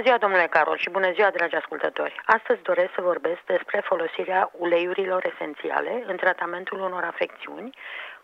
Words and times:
Bună 0.00 0.12
ziua, 0.12 0.26
domnule 0.28 0.46
Carol, 0.46 0.76
și 0.76 0.90
bună 0.90 1.12
ziua, 1.12 1.30
dragi 1.30 1.54
ascultători. 1.54 2.20
Astăzi 2.24 2.62
doresc 2.62 2.90
să 2.94 3.00
vorbesc 3.00 3.40
despre 3.46 3.80
folosirea 3.84 4.50
uleiurilor 4.52 5.24
esențiale 5.32 6.04
în 6.06 6.16
tratamentul 6.16 6.80
unor 6.80 7.02
afecțiuni, 7.02 7.70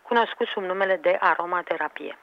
cunoscut 0.01 0.47
sub 0.47 0.63
numele 0.63 0.95
de 0.95 1.17
aromaterapie. 1.19 2.17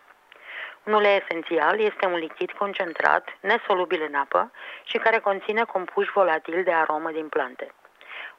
Un 0.85 0.93
ulei 0.93 1.17
esențial 1.17 1.81
este 1.81 2.07
un 2.07 2.15
lichid 2.15 2.51
concentrat, 2.51 3.29
nesolubil 3.41 4.03
în 4.09 4.15
apă 4.15 4.51
și 4.85 4.99
care 4.99 5.19
conține 5.19 5.65
compuși 5.65 6.13
volatili 6.13 6.63
de 6.63 6.73
aromă 6.73 7.11
din 7.11 7.29
plante. 7.29 7.73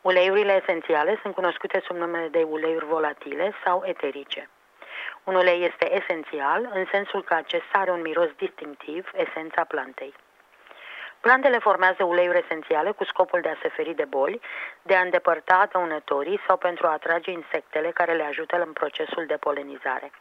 Uleiurile 0.01 0.61
esențiale 0.61 1.19
sunt 1.21 1.33
cunoscute 1.33 1.81
sub 1.85 1.95
numele 1.95 2.27
de 2.27 2.43
uleiuri 2.43 2.85
volatile 2.85 3.53
sau 3.65 3.83
eterice. 3.85 4.49
Un 5.23 5.35
ulei 5.35 5.65
este 5.65 5.95
esențial 5.95 6.69
în 6.73 6.85
sensul 6.91 7.23
că 7.23 7.33
acesta 7.33 7.77
are 7.77 7.91
un 7.91 8.01
miros 8.01 8.29
distinctiv, 8.37 9.11
esența 9.13 9.63
plantei. 9.63 10.13
Plantele 11.25 11.59
formează 11.59 12.03
uleiuri 12.03 12.37
esențiale 12.37 12.91
cu 12.91 13.03
scopul 13.03 13.41
de 13.41 13.49
a 13.49 13.57
se 13.61 13.69
feri 13.69 13.93
de 13.93 14.05
boli, 14.05 14.41
de 14.81 14.95
a 14.95 15.01
îndepărta 15.01 15.67
dăunătorii 15.71 16.39
sau 16.47 16.57
pentru 16.57 16.87
a 16.87 16.91
atrage 16.91 17.31
insectele 17.31 17.91
care 17.91 18.13
le 18.13 18.23
ajută 18.23 18.55
în 18.65 18.73
procesul 18.73 19.25
de 19.25 19.37
polenizare. 19.37 20.11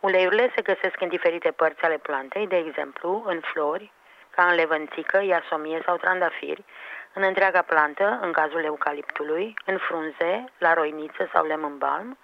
Uleiurile 0.00 0.52
se 0.54 0.62
găsesc 0.62 1.00
în 1.00 1.08
diferite 1.08 1.50
părți 1.50 1.82
ale 1.82 1.98
plantei, 1.98 2.46
de 2.46 2.56
exemplu 2.56 3.22
în 3.26 3.40
flori, 3.40 3.92
ca 4.30 4.44
în 4.44 4.54
levănțică, 4.54 5.22
iasomie 5.22 5.82
sau 5.84 5.96
trandafiri, 5.96 6.64
în 7.12 7.22
întreaga 7.22 7.62
plantă, 7.62 8.18
în 8.22 8.32
cazul 8.32 8.64
eucaliptului, 8.64 9.54
în 9.64 9.78
frunze, 9.78 10.44
la 10.58 10.74
roiniță 10.74 11.28
sau 11.32 11.46
lemn 11.46 11.78
balm, 11.78 12.18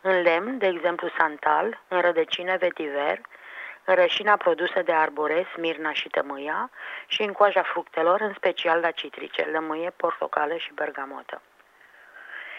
în 0.00 0.22
lemn, 0.22 0.58
de 0.58 0.66
exemplu 0.66 1.08
santal, 1.18 1.80
în 1.88 2.00
rădăcină 2.00 2.56
vetiver, 2.56 3.18
în 3.18 3.24
rășina 3.94 4.36
produsă 4.36 4.82
de 4.82 4.92
arbore, 4.92 5.46
smirna 5.54 5.92
și 5.92 6.08
tămâia 6.08 6.70
și 7.06 7.22
în 7.22 7.32
coaja 7.32 7.62
fructelor, 7.62 8.20
în 8.20 8.32
special 8.34 8.80
la 8.80 8.90
citrice, 8.90 9.48
lămâie, 9.52 9.90
portocală 9.96 10.56
și 10.56 10.72
bergamotă. 10.74 11.42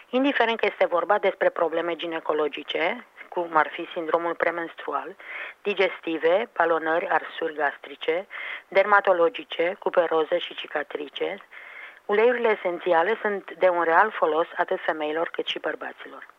Indiferent 0.09 0.59
că 0.59 0.66
este 0.66 0.86
vorba 0.86 1.17
despre 1.17 1.50
probleme 1.50 1.95
ginecologice, 1.95 3.05
cum 3.30 3.50
ar 3.53 3.67
fi 3.67 3.88
sindromul 3.94 4.36
premenstrual, 4.36 5.16
digestive, 5.61 6.50
palonări, 6.53 7.08
arsuri 7.08 7.53
gastrice, 7.53 8.28
dermatologice, 8.67 9.75
cuperoze 9.80 10.38
și 10.38 10.55
cicatrice, 10.55 11.38
uleiurile 12.05 12.50
esențiale 12.50 13.17
sunt 13.22 13.53
de 13.53 13.70
un 13.70 13.83
real 13.83 14.11
folos 14.11 14.48
atât 14.55 14.80
femeilor 14.81 15.30
cât 15.30 15.45
și 15.48 15.59
bărbaților. 15.59 16.36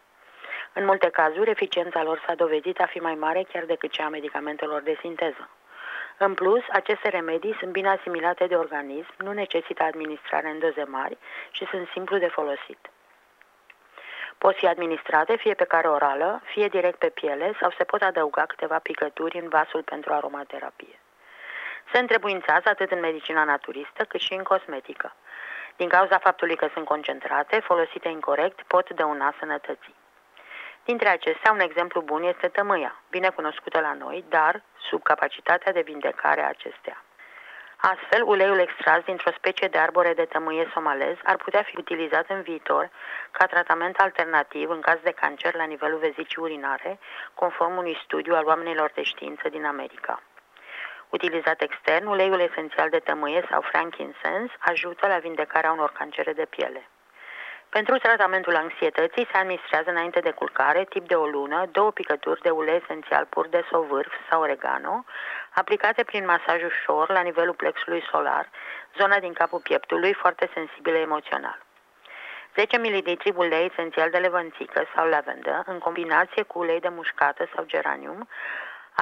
În 0.72 0.84
multe 0.84 1.08
cazuri, 1.08 1.50
eficiența 1.50 2.02
lor 2.02 2.22
s-a 2.26 2.34
dovedit 2.34 2.80
a 2.80 2.86
fi 2.86 2.98
mai 2.98 3.14
mare 3.14 3.46
chiar 3.52 3.64
decât 3.64 3.90
cea 3.90 4.04
a 4.04 4.08
medicamentelor 4.08 4.80
de 4.80 4.96
sinteză. 5.00 5.48
În 6.16 6.34
plus, 6.34 6.62
aceste 6.72 7.08
remedii 7.08 7.56
sunt 7.58 7.72
bine 7.72 7.88
asimilate 7.88 8.46
de 8.46 8.56
organism, 8.56 9.12
nu 9.16 9.32
necesită 9.32 9.82
administrare 9.82 10.48
în 10.48 10.58
doze 10.58 10.84
mari 10.84 11.18
și 11.50 11.66
sunt 11.66 11.88
simplu 11.88 12.18
de 12.18 12.26
folosit. 12.26 12.90
Pot 14.38 14.56
fi 14.56 14.66
administrate 14.66 15.36
fie 15.36 15.54
pe 15.54 15.64
care 15.64 15.88
orală, 15.88 16.40
fie 16.44 16.68
direct 16.68 16.98
pe 16.98 17.08
piele 17.08 17.52
sau 17.60 17.70
se 17.70 17.84
pot 17.84 18.02
adăuga 18.02 18.44
câteva 18.46 18.78
picături 18.78 19.38
în 19.38 19.48
vasul 19.48 19.82
pentru 19.82 20.12
aromaterapie. 20.12 20.98
Se 21.92 21.98
întrebuințează 21.98 22.68
atât 22.68 22.90
în 22.90 23.00
medicina 23.00 23.44
naturistă 23.44 24.04
cât 24.04 24.20
și 24.20 24.32
în 24.32 24.42
cosmetică. 24.42 25.14
Din 25.76 25.88
cauza 25.88 26.18
faptului 26.18 26.56
că 26.56 26.68
sunt 26.72 26.84
concentrate, 26.84 27.60
folosite 27.60 28.08
incorrect, 28.08 28.62
pot 28.62 28.90
dăuna 28.90 29.34
sănătății. 29.38 29.94
Dintre 30.90 31.08
acestea, 31.08 31.52
un 31.52 31.60
exemplu 31.60 32.00
bun 32.00 32.22
este 32.22 32.48
tămâia, 32.48 33.02
bine 33.10 33.28
cunoscută 33.28 33.80
la 33.80 33.92
noi, 33.92 34.24
dar 34.28 34.62
sub 34.88 35.02
capacitatea 35.02 35.72
de 35.72 35.80
vindecare 35.80 36.42
a 36.42 36.48
acestea. 36.48 37.04
Astfel, 37.76 38.22
uleiul 38.22 38.58
extras 38.58 39.00
dintr-o 39.04 39.30
specie 39.30 39.68
de 39.68 39.78
arbore 39.78 40.14
de 40.14 40.24
tămâie 40.24 40.70
somalez 40.72 41.16
ar 41.24 41.36
putea 41.36 41.62
fi 41.62 41.78
utilizat 41.78 42.30
în 42.30 42.42
viitor 42.42 42.90
ca 43.30 43.46
tratament 43.46 43.96
alternativ 43.96 44.70
în 44.70 44.80
caz 44.80 44.98
de 45.02 45.10
cancer 45.10 45.54
la 45.54 45.64
nivelul 45.64 45.98
vezicii 45.98 46.42
urinare, 46.42 46.98
conform 47.34 47.76
unui 47.76 48.00
studiu 48.04 48.34
al 48.34 48.46
oamenilor 48.46 48.90
de 48.94 49.02
știință 49.02 49.48
din 49.48 49.64
America. 49.64 50.22
Utilizat 51.08 51.62
extern, 51.62 52.06
uleiul 52.06 52.40
esențial 52.40 52.88
de 52.88 52.98
tămâie 52.98 53.46
sau 53.50 53.60
frankincense 53.60 54.56
ajută 54.58 55.06
la 55.06 55.18
vindecarea 55.18 55.72
unor 55.72 55.92
cancere 55.92 56.32
de 56.32 56.44
piele. 56.44 56.88
Pentru 57.70 57.98
tratamentul 57.98 58.56
anxietății 58.56 59.28
se 59.32 59.38
administrează 59.38 59.90
înainte 59.90 60.20
de 60.20 60.30
culcare, 60.30 60.84
tip 60.84 61.08
de 61.08 61.14
o 61.14 61.26
lună, 61.26 61.68
două 61.72 61.90
picături 61.90 62.40
de 62.40 62.50
ulei 62.50 62.80
esențial 62.82 63.24
pur 63.24 63.48
de 63.48 63.64
sovârf 63.70 64.12
sau 64.30 64.40
oregano, 64.40 65.04
aplicate 65.54 66.04
prin 66.04 66.24
masaj 66.24 66.62
ușor 66.64 67.10
la 67.10 67.20
nivelul 67.20 67.54
plexului 67.54 68.02
solar, 68.10 68.50
zona 68.98 69.18
din 69.18 69.32
capul 69.32 69.60
pieptului 69.60 70.12
foarte 70.12 70.50
sensibilă 70.54 70.96
emoțional. 70.96 71.58
10 72.54 72.78
ml 72.78 73.18
ulei 73.34 73.70
esențial 73.72 74.10
de 74.10 74.18
levănțică 74.18 74.82
sau 74.94 75.08
lavendă, 75.08 75.62
în 75.66 75.78
combinație 75.78 76.42
cu 76.42 76.58
ulei 76.58 76.80
de 76.80 76.88
mușcată 76.88 77.48
sau 77.54 77.64
geranium, 77.64 78.28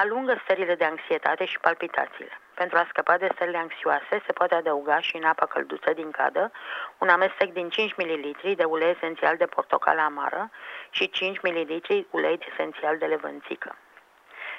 alungă 0.01 0.39
stările 0.43 0.75
de 0.75 0.83
anxietate 0.83 1.45
și 1.45 1.59
palpitațiile. 1.59 2.39
Pentru 2.53 2.77
a 2.77 2.85
scăpa 2.89 3.17
de 3.17 3.29
stările 3.33 3.57
anxioase, 3.57 4.21
se 4.25 4.33
poate 4.33 4.55
adăuga 4.55 4.99
și 4.99 5.15
în 5.15 5.23
apa 5.23 5.45
călduță 5.45 5.93
din 5.93 6.11
cadă 6.11 6.51
un 6.97 7.09
amestec 7.09 7.53
din 7.53 7.69
5 7.69 7.95
ml 7.95 8.55
de 8.55 8.63
ulei 8.63 8.89
esențial 8.89 9.37
de 9.37 9.45
portocală 9.45 10.01
amară 10.01 10.49
și 10.89 11.09
5 11.09 11.39
ml 11.41 12.05
ulei 12.09 12.39
esențial 12.51 12.97
de 12.97 13.05
levănțică. 13.05 13.75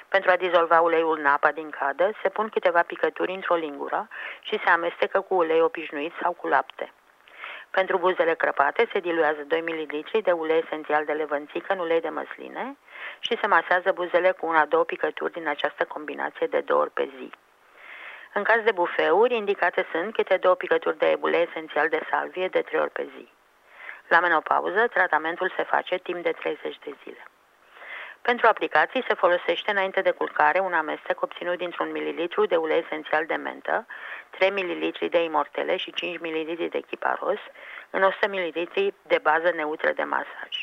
Pentru 0.07 0.31
a 0.31 0.35
dizolva 0.35 0.81
uleiul 0.81 1.17
în 1.17 1.25
apa 1.25 1.51
din 1.51 1.69
cadă, 1.69 2.11
se 2.21 2.29
pun 2.29 2.49
câteva 2.49 2.81
picături 2.81 3.33
într-o 3.33 3.55
lingură 3.55 4.07
și 4.41 4.59
se 4.63 4.69
amestecă 4.69 5.21
cu 5.21 5.33
ulei 5.35 5.61
obișnuit 5.61 6.13
sau 6.21 6.31
cu 6.33 6.47
lapte. 6.47 6.93
Pentru 7.71 7.97
buzele 7.97 8.33
crăpate 8.33 8.89
se 8.93 8.99
diluează 8.99 9.43
2 9.47 9.61
ml 9.61 10.21
de 10.21 10.31
ulei 10.31 10.63
esențial 10.65 11.05
de 11.05 11.11
levănțică 11.11 11.73
în 11.73 11.79
ulei 11.79 12.01
de 12.01 12.09
măsline 12.09 12.77
și 13.19 13.37
se 13.41 13.47
masează 13.47 13.91
buzele 13.91 14.31
cu 14.31 14.45
una-două 14.45 14.83
picături 14.83 15.31
din 15.31 15.47
această 15.47 15.85
combinație 15.85 16.47
de 16.47 16.59
două 16.59 16.81
ori 16.81 16.91
pe 16.91 17.09
zi. 17.17 17.29
În 18.33 18.43
caz 18.43 18.63
de 18.63 18.71
bufeuri, 18.71 19.35
indicate 19.35 19.85
sunt 19.91 20.13
câte 20.13 20.37
două 20.37 20.55
picături 20.55 20.97
de 20.97 21.17
ulei 21.21 21.47
esențial 21.49 21.89
de 21.89 22.07
salvie 22.09 22.47
de 22.47 22.61
trei 22.61 22.79
ori 22.79 22.91
pe 22.91 23.07
zi. 23.15 23.27
La 24.07 24.19
menopauză, 24.19 24.87
tratamentul 24.87 25.53
se 25.55 25.63
face 25.63 25.97
timp 25.97 26.23
de 26.23 26.31
30 26.31 26.79
de 26.83 26.95
zile. 27.03 27.23
Pentru 28.21 28.47
aplicații 28.47 29.03
se 29.07 29.13
folosește 29.13 29.71
înainte 29.71 30.01
de 30.01 30.11
culcare 30.11 30.59
un 30.59 30.73
amestec 30.73 31.21
obținut 31.21 31.57
dintr-un 31.57 31.91
mililitru 31.91 32.45
de 32.45 32.55
ulei 32.55 32.79
esențial 32.79 33.25
de 33.25 33.35
mentă, 33.35 33.85
3 34.29 34.49
ml 34.49 35.09
de 35.09 35.23
imortele 35.23 35.77
și 35.77 35.93
5 35.93 36.19
ml 36.19 36.67
de 36.69 36.79
chiparos, 36.79 37.39
în 37.89 38.03
100 38.03 38.27
ml 38.27 38.51
de 39.01 39.19
bază 39.21 39.51
neutră 39.55 39.91
de 39.91 40.03
masaj. 40.03 40.53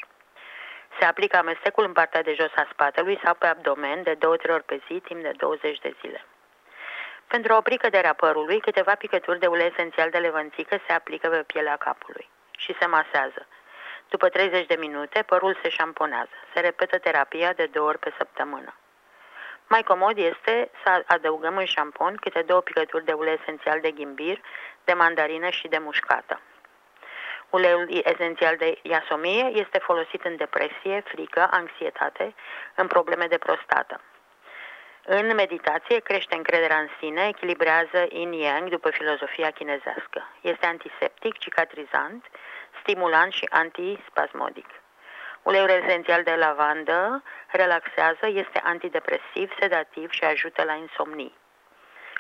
Se 0.98 1.04
aplică 1.04 1.36
amestecul 1.36 1.84
în 1.84 1.92
partea 1.92 2.22
de 2.22 2.34
jos 2.34 2.52
a 2.54 2.68
spatelui 2.72 3.20
sau 3.24 3.34
pe 3.34 3.46
abdomen 3.46 4.02
de 4.02 4.14
2-3 4.14 4.18
ori 4.48 4.62
pe 4.62 4.80
zi 4.86 5.00
timp 5.00 5.22
de 5.22 5.32
20 5.36 5.78
de 5.78 5.94
zile. 6.00 6.24
Pentru 7.26 7.52
a 7.52 7.56
opri 7.56 7.76
căderea 7.76 8.12
părului, 8.12 8.60
câteva 8.60 8.94
picături 8.94 9.38
de 9.38 9.46
ulei 9.46 9.66
esențial 9.66 10.10
de 10.10 10.18
levănțică 10.18 10.80
se 10.86 10.92
aplică 10.92 11.28
pe 11.28 11.42
pielea 11.42 11.76
capului 11.76 12.28
și 12.58 12.76
se 12.80 12.86
masează. 12.86 13.46
După 14.08 14.28
30 14.28 14.66
de 14.66 14.76
minute, 14.78 15.22
părul 15.22 15.58
se 15.62 15.68
șamponează. 15.68 16.30
Se 16.54 16.60
repetă 16.60 16.98
terapia 16.98 17.52
de 17.52 17.66
două 17.66 17.88
ori 17.88 17.98
pe 17.98 18.14
săptămână. 18.18 18.74
Mai 19.68 19.82
comod 19.82 20.18
este 20.18 20.70
să 20.84 21.04
adăugăm 21.06 21.56
în 21.56 21.64
șampon 21.64 22.16
câte 22.20 22.42
două 22.42 22.60
picături 22.60 23.04
de 23.04 23.12
ulei 23.12 23.38
esențial 23.40 23.80
de 23.80 23.90
ghimbir, 23.90 24.40
de 24.84 24.92
mandarină 24.92 25.48
și 25.48 25.68
de 25.68 25.78
mușcată. 25.78 26.40
Uleiul 27.50 28.02
esențial 28.04 28.56
de 28.56 28.78
iasomie 28.82 29.50
este 29.54 29.78
folosit 29.78 30.24
în 30.24 30.36
depresie, 30.36 31.02
frică, 31.04 31.48
anxietate, 31.50 32.34
în 32.74 32.86
probleme 32.86 33.26
de 33.26 33.38
prostată. 33.38 34.00
În 35.08 35.34
meditație 35.34 35.98
crește 35.98 36.34
încrederea 36.34 36.78
în 36.78 36.88
sine, 36.98 37.26
echilibrează 37.26 38.06
yin-yang 38.08 38.68
după 38.68 38.90
filozofia 38.90 39.50
chinezească. 39.50 40.28
Este 40.40 40.66
antiseptic, 40.66 41.38
cicatrizant, 41.38 42.24
stimulant 42.86 43.32
și 43.32 43.46
antispasmodic. 43.50 44.66
Uleiul 45.42 45.68
esențial 45.68 46.22
de 46.22 46.34
lavandă 46.34 47.22
relaxează, 47.50 48.26
este 48.26 48.60
antidepresiv, 48.64 49.52
sedativ 49.60 50.10
și 50.10 50.24
ajută 50.24 50.62
la 50.62 50.72
insomnii. 50.72 51.34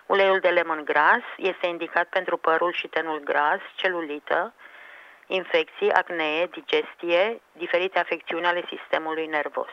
Uleiul 0.06 0.38
de 0.38 0.48
lemon 0.48 0.84
gras 0.84 1.24
este 1.36 1.66
indicat 1.66 2.08
pentru 2.08 2.36
părul 2.36 2.72
și 2.72 2.86
tenul 2.88 3.20
gras, 3.24 3.60
celulită, 3.74 4.54
infecții, 5.26 5.92
acnee, 5.92 6.46
digestie, 6.46 7.40
diferite 7.52 7.98
afecțiuni 7.98 8.46
ale 8.46 8.64
sistemului 8.68 9.26
nervos. 9.26 9.70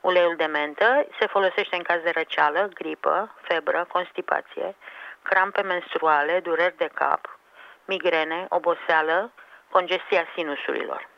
Uleiul 0.00 0.36
de 0.36 0.46
mentă 0.46 1.06
se 1.20 1.26
folosește 1.26 1.76
în 1.76 1.82
caz 1.82 2.02
de 2.02 2.10
răceală, 2.10 2.70
gripă, 2.74 3.34
febră, 3.42 3.86
constipație, 3.92 4.76
crampe 5.22 5.62
menstruale, 5.62 6.40
dureri 6.40 6.76
de 6.76 6.90
cap, 6.94 7.38
migrene, 7.84 8.46
oboseală, 8.48 9.32
congestia 9.70 10.26
sinusurilor. 10.34 11.08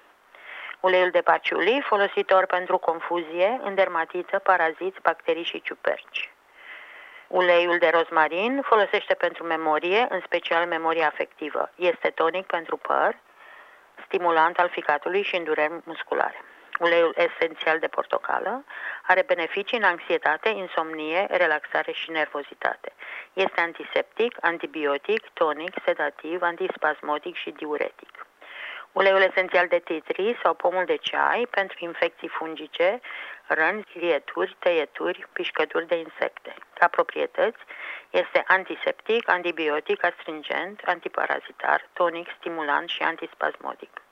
Uleiul 0.81 1.11
de 1.11 1.21
paciuli, 1.21 1.83
folositor 1.85 2.47
pentru 2.47 2.79
confuzie, 2.79 3.61
în 3.63 3.75
dermatită, 3.75 4.39
paraziți, 4.39 5.01
bacterii 5.03 5.45
și 5.45 5.63
ciuperci. 5.63 6.31
Uleiul 7.27 7.79
de 7.79 7.89
rozmarin 7.89 8.63
folosește 8.63 9.15
pentru 9.15 9.45
memorie, 9.45 10.07
în 10.09 10.21
special 10.25 10.67
memorie 10.67 11.05
afectivă. 11.05 11.71
Este 11.75 12.09
tonic 12.09 12.47
pentru 12.47 12.77
păr, 12.77 13.17
stimulant 14.05 14.59
al 14.59 14.69
ficatului 14.69 15.23
și 15.23 15.37
îndureri 15.37 15.81
musculare. 15.85 16.45
Uleiul 16.79 17.15
esențial 17.17 17.79
de 17.79 17.87
portocală 17.87 18.65
are 19.07 19.23
beneficii 19.23 19.79
în 19.79 19.85
anxietate, 19.85 20.49
insomnie, 20.49 21.27
relaxare 21.31 21.93
și 21.93 22.11
nervozitate. 22.11 22.93
Este 23.33 23.61
antiseptic, 23.61 24.37
antibiotic, 24.41 25.29
tonic, 25.33 25.75
sedativ, 25.85 26.43
antispasmodic 26.43 27.37
și 27.37 27.51
diuretic. 27.51 28.27
Uleiul 28.93 29.21
esențial 29.21 29.67
de 29.67 29.79
titri 29.79 30.39
sau 30.43 30.55
pomul 30.55 30.85
de 30.85 30.97
ceai 30.97 31.47
pentru 31.51 31.77
infecții 31.81 32.29
fungice, 32.29 33.01
răni, 33.47 33.87
lieturi, 33.93 34.57
tăieturi, 34.59 35.27
pișcături 35.33 35.87
de 35.87 35.95
insecte. 35.95 36.55
Ca 36.75 36.87
proprietăți, 36.87 37.59
este 38.11 38.45
antiseptic, 38.47 39.29
antibiotic, 39.29 40.05
astringent, 40.05 40.81
antiparazitar, 40.85 41.89
tonic, 41.93 42.29
stimulant 42.39 42.89
și 42.89 43.03
antispasmodic. 43.03 44.03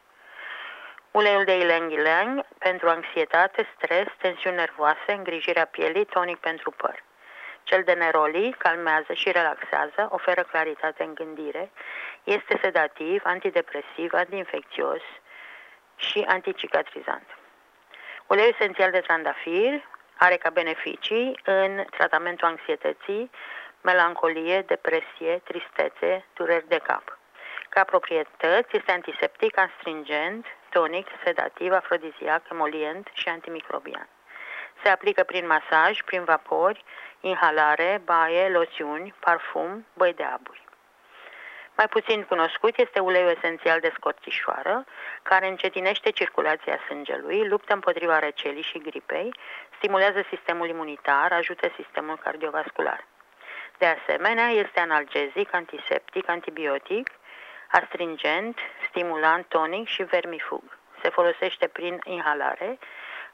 Uleiul 1.10 1.44
de 1.44 1.58
ilang-ilang 1.58 2.46
pentru 2.58 2.88
anxietate, 2.88 3.68
stres, 3.76 4.06
tensiuni 4.18 4.56
nervoase, 4.56 5.12
îngrijirea 5.12 5.64
pielii, 5.64 6.04
tonic 6.04 6.38
pentru 6.38 6.70
păr. 6.70 7.02
Cel 7.62 7.82
de 7.82 7.92
neroli 7.92 8.54
calmează 8.58 9.12
și 9.12 9.30
relaxează, 9.30 10.08
oferă 10.10 10.42
claritate 10.42 11.02
în 11.02 11.14
gândire, 11.14 11.70
este 12.24 12.58
sedativ, 12.62 13.22
antidepresiv, 13.24 14.12
antiinfecțios 14.12 15.02
și 15.96 16.24
anticicatrizant. 16.28 17.26
Uleiul 18.26 18.54
esențial 18.58 18.90
de 18.90 19.00
trandafir 19.00 19.88
are 20.16 20.36
ca 20.36 20.50
beneficii 20.50 21.40
în 21.44 21.84
tratamentul 21.90 22.48
anxietății, 22.48 23.30
melancolie, 23.80 24.60
depresie, 24.60 25.40
tristețe, 25.44 26.24
dureri 26.34 26.68
de 26.68 26.78
cap. 26.78 27.18
Ca 27.68 27.84
proprietăți 27.84 28.76
este 28.76 28.92
antiseptic, 28.92 29.58
astringent, 29.58 30.46
tonic, 30.70 31.06
sedativ, 31.24 31.72
afrodiziac, 31.72 32.42
emolient 32.50 33.08
și 33.12 33.28
antimicrobian. 33.28 34.08
Se 34.82 34.88
aplică 34.88 35.22
prin 35.22 35.46
masaj, 35.46 36.02
prin 36.02 36.24
vapori, 36.24 36.84
inhalare, 37.20 38.00
baie, 38.05 38.49
loțiuni, 38.49 39.14
parfum, 39.20 39.87
băi 39.94 40.14
de 40.14 40.22
aburi. 40.22 40.69
Mai 41.76 41.88
puțin 41.88 42.22
cunoscut 42.22 42.76
este 42.76 42.99
uleiul 42.99 43.37
esențial 43.37 43.81
de 43.81 43.93
scorțișoară, 43.94 44.84
care 45.22 45.49
încetinește 45.49 46.11
circulația 46.11 46.78
sângelui, 46.87 47.49
luptă 47.49 47.72
împotriva 47.75 48.19
răcelii 48.19 48.62
și 48.62 48.78
gripei, 48.78 49.34
stimulează 49.76 50.25
sistemul 50.28 50.69
imunitar, 50.69 51.32
ajută 51.32 51.69
sistemul 51.76 52.17
cardiovascular. 52.17 53.05
De 53.78 53.87
asemenea, 53.87 54.49
este 54.49 54.81
analgezic, 54.81 55.55
antiseptic, 55.55 56.28
antibiotic, 56.28 57.11
astringent, 57.70 58.58
stimulant, 58.88 59.46
tonic 59.46 59.88
și 59.88 60.02
vermifug. 60.02 60.78
Se 61.02 61.08
folosește 61.08 61.66
prin 61.66 62.00
inhalare, 62.05 62.78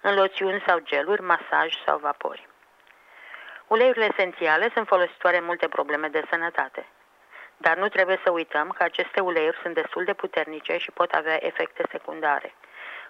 în 0.00 0.14
loțiuni 0.14 0.62
sau 0.66 0.78
geluri, 0.78 1.22
masaj 1.22 1.74
sau 1.86 1.98
vapori. 1.98 2.48
Uleiurile 3.66 4.08
esențiale 4.12 4.70
sunt 4.74 4.86
folositoare 4.86 5.36
în 5.36 5.44
multe 5.44 5.68
probleme 5.68 6.08
de 6.08 6.22
sănătate. 6.30 6.86
Dar 7.56 7.76
nu 7.76 7.88
trebuie 7.88 8.20
să 8.24 8.30
uităm 8.30 8.68
că 8.68 8.82
aceste 8.82 9.20
uleiuri 9.20 9.58
sunt 9.62 9.74
destul 9.74 10.04
de 10.04 10.12
puternice 10.12 10.76
și 10.76 10.90
pot 10.90 11.12
avea 11.12 11.46
efecte 11.46 11.84
secundare. 11.90 12.54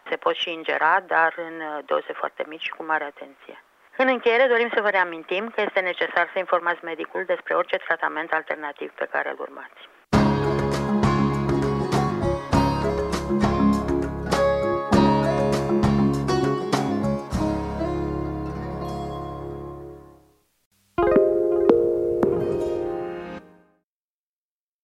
Se 0.08 0.16
pot 0.16 0.34
și 0.34 0.52
ingera, 0.52 1.00
dar 1.00 1.34
în 1.36 1.84
doze 1.84 2.12
foarte 2.12 2.44
mici 2.46 2.62
și 2.62 2.70
cu 2.70 2.84
mare 2.84 3.04
atenție. 3.04 3.62
În 3.96 4.08
încheiere, 4.08 4.46
dorim 4.46 4.70
să 4.74 4.80
vă 4.80 4.88
reamintim 4.88 5.48
că 5.48 5.60
este 5.60 5.80
necesar 5.80 6.30
să 6.32 6.38
informați 6.38 6.84
medicul 6.84 7.24
despre 7.24 7.54
orice 7.54 7.76
tratament 7.76 8.32
alternativ 8.32 8.90
pe 8.90 9.08
care 9.10 9.28
îl 9.30 9.40
urmați. 9.40 9.88